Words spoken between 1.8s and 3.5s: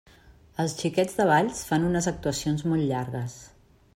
unes actuacions molt llargues.